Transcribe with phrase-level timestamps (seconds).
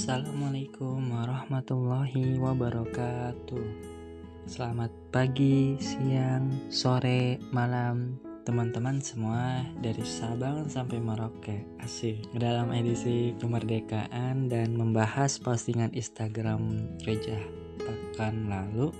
[0.00, 3.66] Assalamualaikum warahmatullahi wabarakatuh.
[4.48, 8.16] Selamat pagi, siang, sore, malam,
[8.48, 11.68] teman-teman semua dari Sabang sampai Merauke.
[11.84, 12.32] Asik.
[12.32, 17.36] Dalam edisi kemerdekaan dan membahas postingan Instagram gereja
[17.84, 18.96] pekan lalu,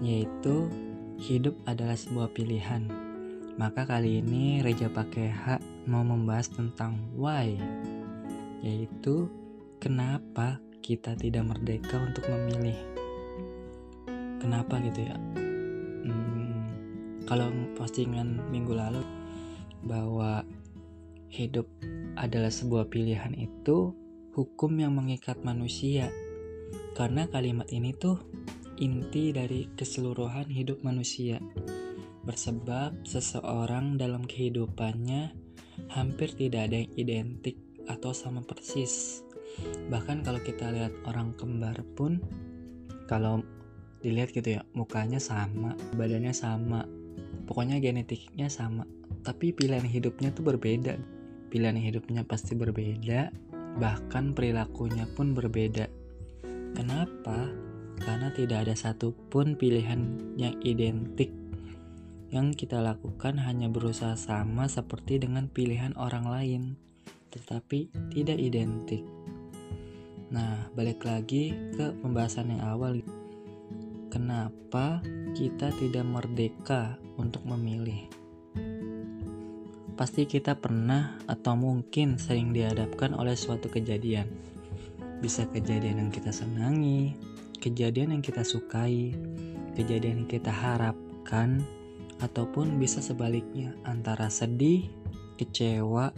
[0.00, 0.72] yaitu
[1.20, 2.88] hidup adalah sebuah pilihan.
[3.60, 7.52] Maka kali ini Reja pakai hak mau membahas tentang why,
[8.64, 9.28] yaitu
[9.78, 12.78] kenapa kita tidak merdeka untuk memilih?
[14.38, 15.16] Kenapa gitu ya?
[16.06, 16.70] Hmm,
[17.26, 19.02] kalau postingan minggu lalu
[19.86, 20.42] bahwa
[21.30, 21.66] hidup
[22.18, 23.94] adalah sebuah pilihan itu
[24.34, 26.10] hukum yang mengikat manusia.
[26.98, 28.18] Karena kalimat ini tuh
[28.78, 31.38] inti dari keseluruhan hidup manusia.
[32.26, 35.32] Bersebab seseorang dalam kehidupannya
[35.94, 37.56] hampir tidak ada yang identik
[37.88, 39.24] atau sama persis
[39.88, 42.20] bahkan kalau kita lihat orang kembar pun
[43.08, 43.40] kalau
[43.98, 46.86] dilihat gitu ya mukanya sama badannya sama
[47.48, 48.84] pokoknya genetiknya sama.
[49.24, 51.00] Tapi pilihan hidupnya tuh berbeda.
[51.48, 53.32] Pilihan hidupnya pasti berbeda
[53.80, 55.88] bahkan perilakunya pun berbeda.
[56.76, 57.48] Kenapa?
[57.98, 61.32] Karena tidak ada satupun pilihan yang identik.
[62.28, 66.62] Yang kita lakukan hanya berusaha sama seperti dengan pilihan orang lain,
[67.32, 69.00] tetapi tidak identik.
[70.28, 73.00] Nah, balik lagi ke pembahasan yang awal.
[74.12, 75.00] Kenapa
[75.32, 78.04] kita tidak merdeka untuk memilih?
[79.96, 84.28] Pasti kita pernah atau mungkin sering dihadapkan oleh suatu kejadian.
[85.24, 87.16] Bisa kejadian yang kita senangi,
[87.56, 89.16] kejadian yang kita sukai,
[89.80, 91.64] kejadian yang kita harapkan,
[92.20, 94.92] ataupun bisa sebaliknya antara sedih,
[95.40, 96.12] kecewa,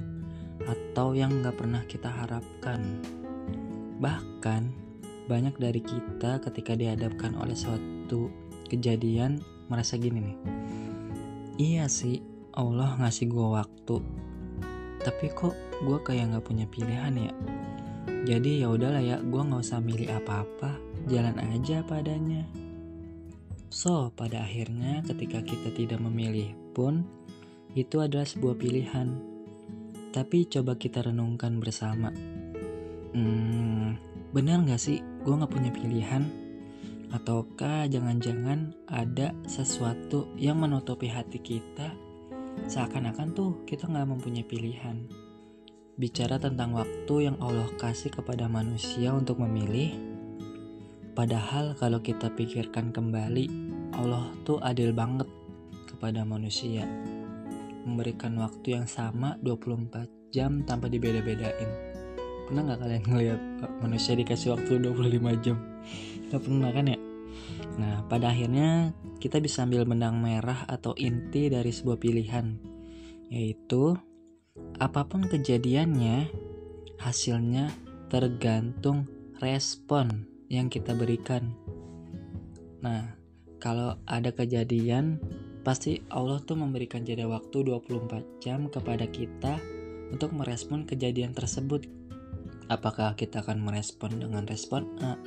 [0.67, 2.83] atau yang nggak pernah kita harapkan.
[4.01, 4.63] Bahkan,
[5.29, 8.33] banyak dari kita ketika dihadapkan oleh suatu
[8.73, 10.39] kejadian merasa gini nih.
[11.61, 12.25] Iya sih,
[12.57, 13.97] Allah ngasih gue waktu.
[15.05, 15.53] Tapi kok
[15.85, 17.33] gue kayak nggak punya pilihan ya?
[18.25, 22.49] Jadi ya udahlah ya, gue nggak usah milih apa-apa, jalan aja padanya.
[23.69, 27.05] So, pada akhirnya ketika kita tidak memilih pun,
[27.77, 29.13] itu adalah sebuah pilihan.
[30.11, 32.11] Tapi coba kita renungkan bersama
[33.15, 33.89] hmm,
[34.31, 36.25] benar gak sih gue gak punya pilihan?
[37.11, 41.91] Ataukah jangan-jangan ada sesuatu yang menutupi hati kita
[42.71, 45.11] seakan-akan tuh kita gak mempunyai pilihan?
[45.99, 49.93] Bicara tentang waktu yang Allah kasih kepada manusia untuk memilih,
[51.13, 53.51] padahal kalau kita pikirkan kembali,
[53.93, 55.29] Allah tuh adil banget
[55.91, 56.89] kepada manusia.
[57.85, 61.90] Memberikan waktu yang sama 24 jam tanpa dibeda-bedain
[62.51, 63.41] pernah nggak kalian ngeliat
[63.79, 65.55] manusia dikasih waktu 25 jam?
[66.27, 66.99] Nggak pernah kan ya?
[67.79, 68.91] Nah pada akhirnya
[69.23, 72.59] kita bisa ambil benang merah atau inti dari sebuah pilihan
[73.31, 73.95] yaitu
[74.83, 76.27] apa pun kejadiannya
[76.99, 77.71] hasilnya
[78.11, 79.07] tergantung
[79.39, 81.55] respon yang kita berikan.
[82.83, 83.15] Nah
[83.63, 85.23] kalau ada kejadian
[85.63, 89.55] pasti Allah tuh memberikan jeda waktu 24 jam kepada kita
[90.11, 92.00] untuk merespon kejadian tersebut
[92.71, 95.19] Apakah kita akan merespon dengan respon A,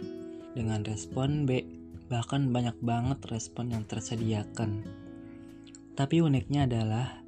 [0.56, 1.68] dengan respon B,
[2.08, 4.88] bahkan banyak banget respon yang tersediakan.
[5.92, 7.20] Tapi uniknya adalah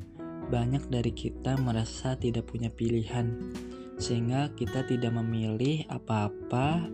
[0.48, 3.52] banyak dari kita merasa tidak punya pilihan,
[4.00, 6.88] sehingga kita tidak memilih apa-apa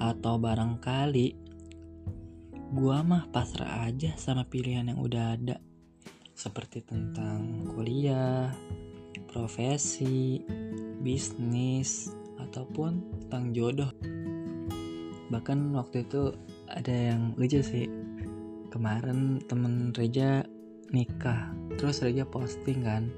[0.00, 1.36] atau barangkali
[2.72, 5.56] gua mah pasrah aja sama pilihan yang udah ada
[6.32, 8.54] seperti tentang kuliah,
[9.26, 10.38] profesi,
[11.02, 12.14] bisnis,
[12.48, 13.92] ataupun tentang jodoh.
[15.28, 16.32] Bahkan waktu itu
[16.72, 17.86] ada yang lucu sih.
[18.68, 20.44] Kemarin temen Reja
[20.92, 23.12] nikah terus Reja posting kan.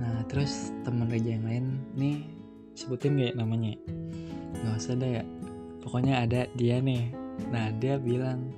[0.00, 1.66] Nah terus temen Reja yang lain
[1.96, 2.24] nih
[2.72, 3.76] sebutin gak namanya?
[4.64, 5.24] Nggak usah deh ya
[5.84, 7.12] pokoknya ada dia nih.
[7.52, 8.52] Nah dia bilang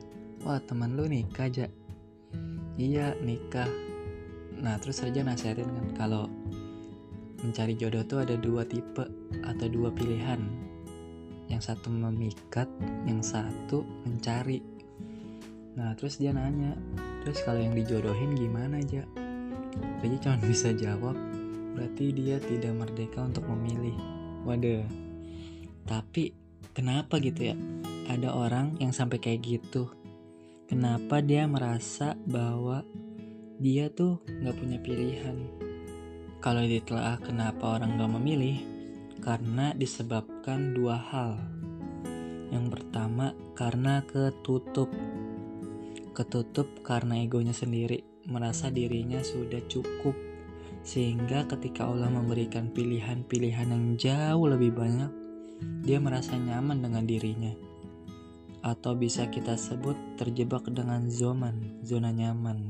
[0.47, 1.67] wah teman lu nikah aja
[2.79, 3.69] iya nikah.
[4.57, 6.25] Nah terus Reja nasihatin kan kalau
[7.43, 9.05] mencari jodoh tuh ada dua tipe
[9.45, 10.41] atau dua pilihan.
[11.47, 12.67] Yang satu memikat,
[13.07, 14.63] yang satu mencari.
[15.77, 16.75] Nah, terus dia nanya,
[17.23, 19.05] terus kalau yang dijodohin gimana aja?
[20.01, 21.15] Dia cuma bisa jawab,
[21.77, 23.95] berarti dia tidak merdeka untuk memilih.
[24.49, 24.87] Waduh.
[25.87, 26.35] Tapi
[26.73, 27.57] kenapa gitu ya?
[28.11, 29.91] Ada orang yang sampai kayak gitu.
[30.67, 32.83] Kenapa dia merasa bahwa
[33.63, 35.37] dia tuh nggak punya pilihan?
[36.47, 38.63] Kalau ditelaah kenapa orang gak memilih,
[39.19, 41.43] karena disebabkan dua hal.
[42.55, 44.87] Yang pertama, karena ketutup.
[46.15, 50.15] Ketutup karena egonya sendiri, merasa dirinya sudah cukup.
[50.87, 55.11] Sehingga ketika Allah memberikan pilihan-pilihan yang jauh lebih banyak,
[55.83, 57.59] dia merasa nyaman dengan dirinya.
[58.63, 62.63] Atau bisa kita sebut terjebak dengan zoman, zona nyaman.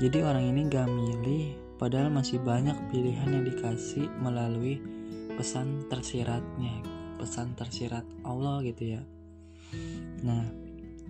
[0.00, 4.76] Jadi orang ini gak milih padahal masih banyak pilihan yang dikasih melalui
[5.40, 6.84] pesan tersiratnya
[7.16, 9.02] pesan tersirat Allah gitu ya.
[10.20, 10.44] Nah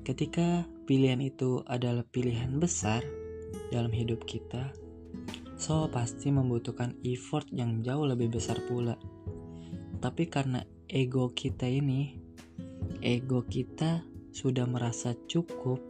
[0.06, 3.02] ketika pilihan itu adalah pilihan besar
[3.74, 4.70] dalam hidup kita
[5.58, 8.94] so pasti membutuhkan effort yang jauh lebih besar pula.
[9.98, 12.14] Tapi karena ego kita ini
[13.02, 15.82] ego kita sudah merasa cukup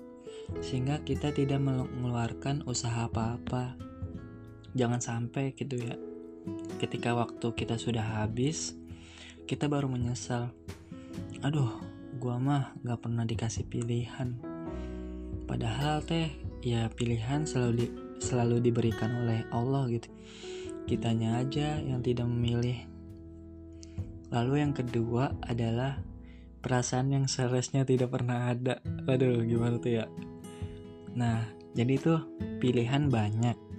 [0.64, 3.89] sehingga kita tidak mengeluarkan usaha apa-apa
[4.74, 5.96] jangan sampai gitu ya.
[6.80, 8.74] Ketika waktu kita sudah habis
[9.44, 10.54] kita baru menyesal
[11.42, 11.82] aduh
[12.20, 14.36] gua mah gak pernah dikasih pilihan.
[15.48, 16.30] Padahal teh
[16.62, 17.86] ya pilihan selalu di,
[18.22, 20.06] selalu diberikan oleh Allah gitu.
[20.86, 22.86] Kitanya aja yang tidak memilih.
[24.30, 25.98] Lalu yang kedua adalah
[26.62, 28.78] perasaan yang seharusnya tidak pernah ada.
[29.10, 30.06] Aduh gimana tuh ya?
[31.18, 31.42] Nah
[31.74, 32.14] jadi itu
[32.62, 33.69] pilihan banyak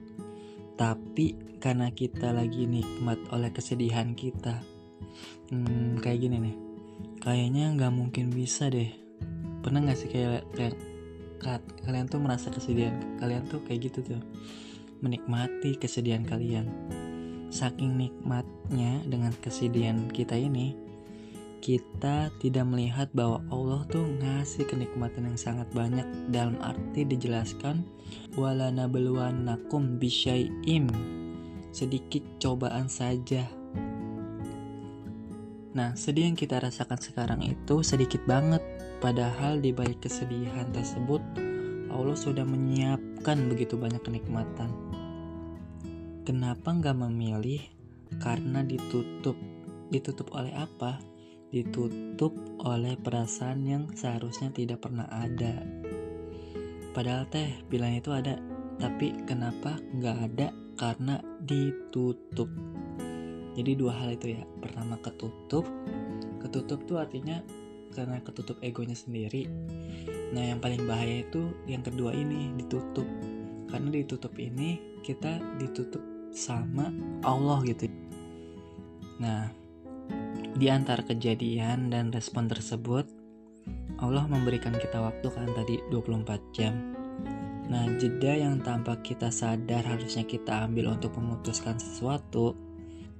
[0.81, 4.65] tapi karena kita lagi nikmat oleh kesedihan kita
[5.53, 6.55] hmm, kayak gini nih.
[7.21, 8.89] Kayaknya nggak mungkin bisa deh.
[9.61, 10.73] Pernah nggak sih kayak, kayak
[11.85, 14.21] kalian tuh merasa kesedihan kalian tuh kayak gitu tuh
[15.05, 16.65] menikmati kesedihan kalian.
[17.53, 20.73] Saking nikmatnya dengan kesedihan kita ini
[21.61, 26.03] kita tidak melihat bahwa Allah tuh ngasih kenikmatan yang sangat banyak
[26.33, 27.85] dalam arti dijelaskan
[28.33, 30.89] wala nabluwannakum bisyai'im
[31.71, 33.45] sedikit cobaan saja
[35.71, 38.59] Nah, sedih yang kita rasakan sekarang itu sedikit banget,
[38.99, 41.23] padahal di balik kesedihan tersebut,
[41.87, 44.67] Allah sudah menyiapkan begitu banyak kenikmatan.
[46.27, 47.63] Kenapa nggak memilih?
[48.19, 49.39] Karena ditutup.
[49.87, 51.10] Ditutup oleh apa?
[51.51, 52.31] Ditutup
[52.63, 55.59] oleh perasaan yang seharusnya tidak pernah ada.
[56.95, 58.39] Padahal teh bilang itu ada,
[58.79, 60.47] tapi kenapa nggak ada?
[60.79, 62.47] Karena ditutup.
[63.51, 64.43] Jadi dua hal itu ya.
[64.63, 65.67] Pertama ketutup,
[66.39, 67.43] ketutup tuh artinya
[67.91, 69.51] karena ketutup egonya sendiri.
[70.31, 73.05] Nah yang paling bahaya itu yang kedua ini ditutup.
[73.67, 76.91] Karena ditutup ini kita ditutup sama
[77.23, 77.91] Allah gitu.
[79.19, 79.60] Nah
[80.55, 83.07] di antara kejadian dan respon tersebut,
[84.01, 86.73] Allah memberikan kita waktu kan tadi 24 jam.
[87.71, 92.57] Nah, jeda yang tanpa kita sadar harusnya kita ambil untuk memutuskan sesuatu,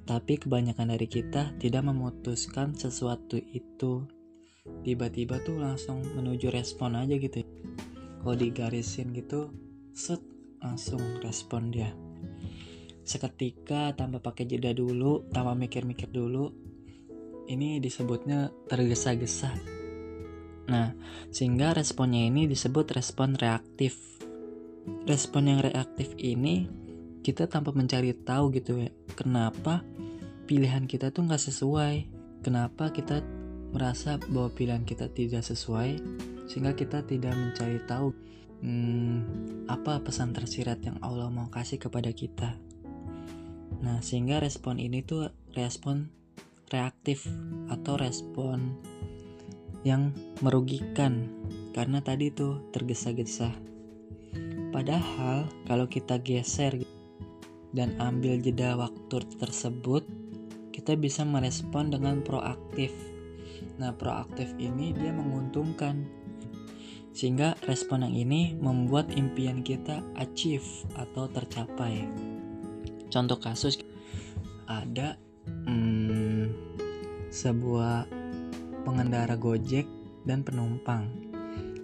[0.04, 4.04] tapi kebanyakan dari kita tidak memutuskan sesuatu itu.
[4.84, 7.48] Tiba-tiba tuh langsung menuju respon aja gitu.
[8.22, 9.56] Kalau digarisin gitu,
[9.96, 10.20] set
[10.60, 11.96] langsung respon dia.
[13.02, 16.61] Seketika tanpa pakai jeda dulu, tanpa mikir-mikir dulu,
[17.52, 19.52] ini disebutnya tergesa-gesa.
[20.72, 20.96] Nah,
[21.36, 24.00] sehingga responnya ini disebut respon reaktif.
[25.04, 26.72] Respon yang reaktif ini
[27.22, 29.86] kita tanpa mencari tahu gitu ya, kenapa
[30.50, 31.96] pilihan kita tuh nggak sesuai,
[32.42, 33.22] kenapa kita
[33.72, 36.02] merasa bahwa pilihan kita tidak sesuai,
[36.50, 38.10] sehingga kita tidak mencari tahu
[38.66, 39.18] hmm,
[39.70, 42.58] apa pesan tersirat yang Allah mau kasih kepada kita.
[43.82, 46.10] Nah, sehingga respon ini tuh respon
[46.72, 47.28] reaktif
[47.68, 48.80] atau respon
[49.84, 51.28] yang merugikan
[51.76, 53.52] karena tadi tuh tergesa-gesa.
[54.72, 56.80] Padahal kalau kita geser
[57.76, 60.04] dan ambil jeda waktu tersebut,
[60.72, 62.92] kita bisa merespon dengan proaktif.
[63.78, 66.08] Nah, proaktif ini dia menguntungkan.
[67.12, 70.64] Sehingga respon yang ini membuat impian kita achieve
[70.96, 72.08] atau tercapai.
[73.12, 73.76] Contoh kasus
[74.72, 75.20] ada
[77.42, 78.06] sebuah
[78.86, 79.90] pengendara Gojek
[80.30, 81.10] dan penumpang.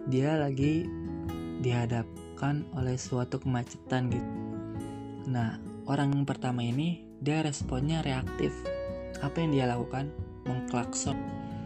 [0.06, 0.86] Dia lagi
[1.66, 4.32] dihadapkan oleh suatu kemacetan gitu.
[5.26, 5.58] Nah,
[5.90, 8.54] orang yang pertama ini dia responnya reaktif.
[9.26, 10.14] Apa yang dia lakukan?
[10.46, 11.18] Mengklakson.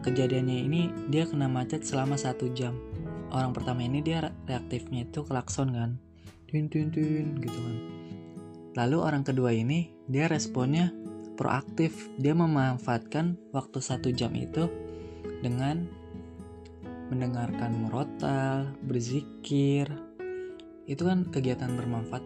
[0.01, 0.81] Kejadiannya ini
[1.11, 2.73] dia kena macet selama satu jam.
[3.29, 5.91] Orang pertama ini dia reaktifnya itu klakson kan,
[6.51, 7.75] tin tin tin gitu kan.
[8.75, 10.91] Lalu orang kedua ini dia responnya
[11.35, 12.09] proaktif.
[12.17, 14.67] Dia memanfaatkan waktu satu jam itu
[15.43, 15.87] dengan
[17.11, 19.89] mendengarkan merotal berzikir.
[20.87, 22.23] Itu kan kegiatan bermanfaat.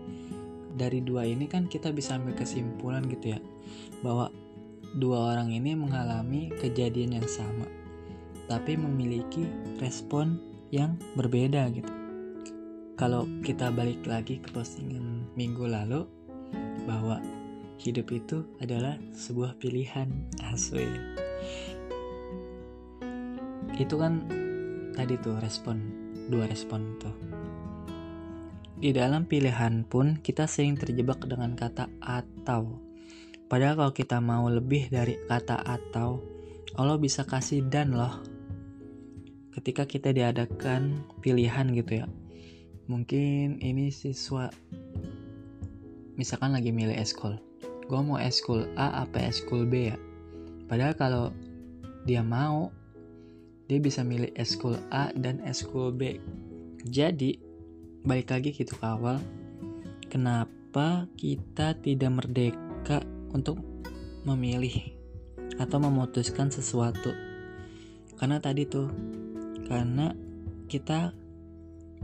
[0.75, 3.39] Dari dua ini kan kita bisa ambil kesimpulan gitu ya
[4.03, 4.27] bahwa
[4.99, 7.63] dua orang ini mengalami kejadian yang sama,
[8.51, 9.47] tapi memiliki
[9.79, 10.35] respon
[10.75, 11.91] yang berbeda gitu.
[12.99, 16.07] Kalau kita balik lagi ke postingan minggu lalu,
[16.87, 17.19] bahwa
[17.81, 20.07] hidup itu adalah sebuah pilihan
[20.51, 20.87] asli.
[23.75, 24.25] Itu kan
[24.95, 25.77] tadi tuh respon,
[26.31, 27.15] dua respon tuh.
[28.75, 32.85] Di dalam pilihan pun kita sering terjebak dengan kata atau
[33.45, 36.17] Padahal kalau kita mau lebih dari kata atau,
[36.81, 38.25] Allah bisa kasih dan loh.
[39.53, 42.07] Ketika kita diadakan pilihan gitu ya.
[42.89, 44.49] Mungkin ini siswa
[46.17, 47.37] misalkan lagi milih eskul.
[47.85, 49.97] Gue mau eskul A apa eskul B ya.
[50.65, 51.25] Padahal kalau
[52.05, 52.73] dia mau,
[53.69, 56.17] dia bisa milih eskul A dan eskul B.
[56.85, 57.37] Jadi,
[58.05, 59.21] balik lagi gitu ke awal,
[60.09, 63.01] kenapa kita tidak merdeka
[63.33, 63.61] untuk
[64.25, 64.93] memilih
[65.61, 67.13] atau memutuskan sesuatu.
[68.17, 68.89] Karena tadi tuh,
[69.69, 70.13] karena
[70.65, 71.13] kita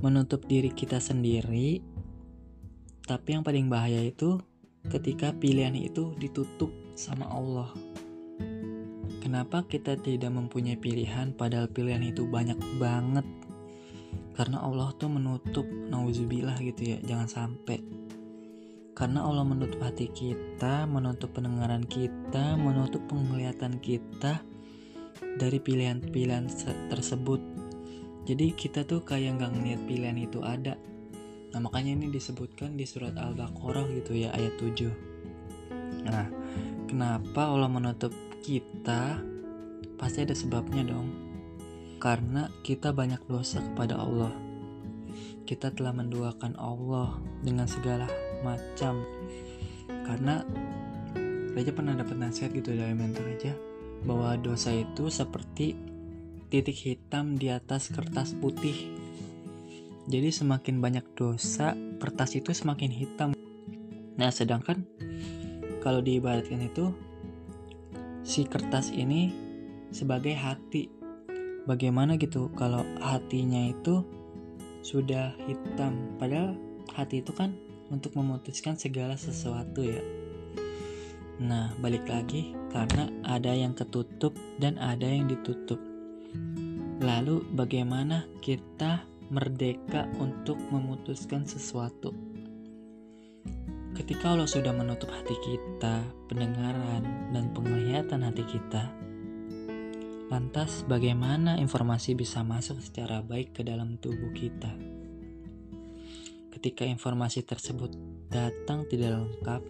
[0.01, 1.81] menutup diri kita sendiri,
[3.05, 4.41] tapi yang paling bahaya itu
[4.89, 7.69] ketika pilihan itu ditutup sama Allah.
[9.21, 13.27] Kenapa kita tidak mempunyai pilihan padahal pilihan itu banyak banget?
[14.33, 18.01] Karena Allah tuh menutup, nauzubillah gitu ya, jangan sampai
[18.91, 24.43] karena Allah menutup hati kita, menutup pendengaran kita, menutup penglihatan kita
[25.41, 26.45] dari pilihan-pilihan
[26.91, 27.41] tersebut.
[28.29, 30.77] Jadi kita tuh kayak nggak ngeliat pilihan itu ada.
[31.51, 36.07] Nah makanya ini disebutkan di surat Al-Baqarah gitu ya ayat 7.
[36.07, 36.27] Nah
[36.87, 39.19] kenapa Allah menutup kita?
[39.99, 41.11] Pasti ada sebabnya dong.
[42.01, 44.33] Karena kita banyak dosa kepada Allah.
[45.45, 48.07] Kita telah menduakan Allah dengan segala
[48.41, 49.03] macam
[50.07, 50.43] karena
[51.51, 53.53] Reja pernah dapat nasihat gitu dari mentor Reja
[54.07, 55.75] bahwa dosa itu seperti
[56.47, 59.00] titik hitam di atas kertas putih
[60.11, 61.71] jadi semakin banyak dosa
[62.03, 63.31] kertas itu semakin hitam
[64.19, 64.83] nah sedangkan
[65.79, 66.91] kalau diibaratkan itu
[68.27, 69.31] si kertas ini
[69.95, 70.91] sebagai hati
[71.63, 74.03] bagaimana gitu kalau hatinya itu
[74.83, 76.59] sudah hitam padahal
[76.91, 77.55] hati itu kan
[77.91, 79.99] untuk memutuskan segala sesuatu ya.
[81.43, 85.77] Nah, balik lagi karena ada yang ketutup dan ada yang ditutup.
[87.03, 92.11] Lalu bagaimana kita merdeka untuk memutuskan sesuatu?
[93.95, 98.91] Ketika Allah sudah menutup hati kita, pendengaran, dan penglihatan hati kita,
[100.27, 104.75] lantas bagaimana informasi bisa masuk secara baik ke dalam tubuh kita?
[106.51, 107.95] Ketika informasi tersebut
[108.27, 109.61] datang tidak lengkap,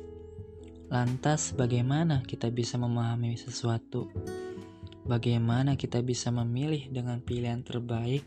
[0.89, 4.09] lantas bagaimana kita bisa memahami sesuatu?
[5.05, 8.25] Bagaimana kita bisa memilih dengan pilihan terbaik?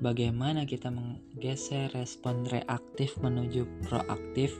[0.00, 4.56] Bagaimana kita menggeser respon reaktif menuju proaktif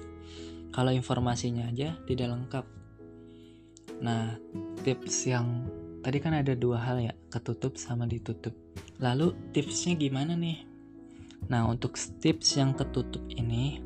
[0.71, 2.65] kalau informasinya aja tidak lengkap?
[4.05, 4.37] Nah,
[4.85, 5.65] tips yang
[6.05, 8.53] tadi kan ada dua hal ya, ketutup sama ditutup.
[9.01, 10.71] Lalu tipsnya gimana nih
[11.49, 13.81] Nah, untuk tips yang ketutup ini,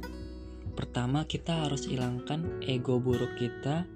[0.75, 3.87] pertama kita harus hilangkan ego buruk kita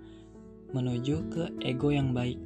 [0.71, 2.39] menuju ke ego yang baik.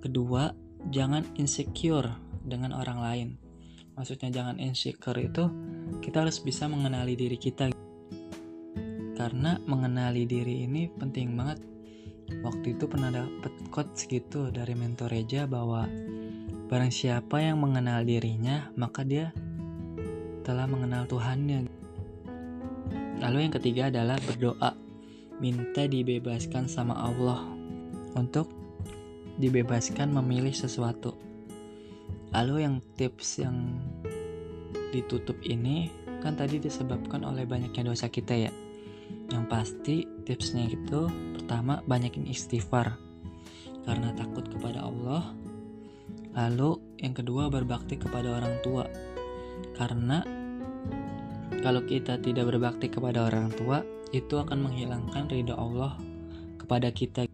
[0.00, 0.54] Kedua,
[0.88, 3.28] jangan insecure dengan orang lain.
[3.98, 5.50] Maksudnya jangan insecure itu
[5.98, 7.74] kita harus bisa mengenali diri kita.
[9.18, 11.58] Karena mengenali diri ini penting banget.
[12.46, 15.90] Waktu itu pernah dapet quotes gitu dari mentor Reja bahwa
[16.70, 19.34] barang siapa yang mengenal dirinya, maka dia
[20.46, 21.66] telah mengenal Tuhannya.
[23.18, 24.78] Lalu yang ketiga adalah berdoa,
[25.42, 27.42] minta dibebaskan sama Allah
[28.14, 28.46] untuk
[29.42, 31.27] dibebaskan memilih sesuatu.
[32.32, 33.80] Lalu yang tips yang
[34.92, 38.52] ditutup ini kan tadi disebabkan oleh banyaknya dosa kita ya.
[39.32, 42.96] Yang pasti tipsnya itu pertama banyakin istighfar
[43.88, 45.32] karena takut kepada Allah.
[46.36, 48.84] Lalu yang kedua berbakti kepada orang tua
[49.74, 50.22] karena
[51.58, 53.82] kalau kita tidak berbakti kepada orang tua,
[54.14, 55.98] itu akan menghilangkan ridho Allah
[56.54, 57.26] kepada kita.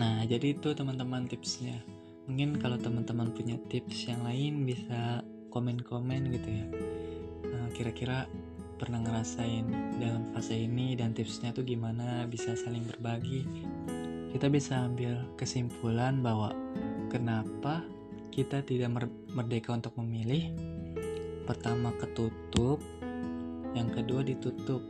[0.00, 1.91] Nah, jadi itu teman-teman tipsnya.
[2.30, 6.66] Mungkin kalau teman-teman punya tips yang lain bisa komen-komen gitu ya.
[7.50, 8.30] Nah, kira-kira
[8.82, 9.66] pernah ngerasain
[10.02, 13.46] dalam fase ini dan tipsnya tuh gimana bisa saling berbagi.
[14.34, 16.50] Kita bisa ambil kesimpulan bahwa
[17.12, 17.84] kenapa
[18.32, 18.90] kita tidak
[19.30, 20.50] merdeka untuk memilih
[21.44, 22.80] pertama ketutup,
[23.76, 24.80] yang kedua ditutup.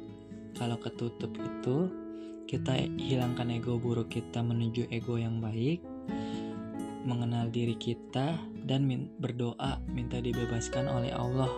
[0.57, 1.91] Kalau ketutup itu
[2.47, 5.83] kita hilangkan ego buruk kita menuju ego yang baik,
[7.03, 8.87] mengenal diri kita, dan
[9.19, 11.51] berdoa minta dibebaskan oleh Allah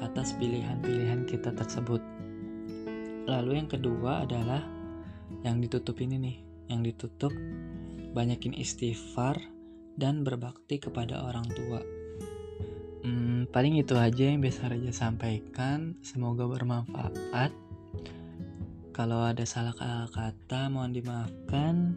[0.00, 2.00] atas pilihan-pilihan kita tersebut.
[3.28, 4.64] Lalu yang kedua adalah
[5.44, 6.36] yang ditutup ini nih,
[6.72, 7.30] yang ditutup
[8.16, 9.38] banyakin istighfar
[9.94, 11.80] dan berbakti kepada orang tua.
[13.00, 15.96] Hmm, paling itu aja yang bisa Raja sampaikan.
[16.04, 17.52] Semoga bermanfaat.
[18.90, 19.72] Kalau ada salah
[20.10, 21.96] kata mohon dimaafkan.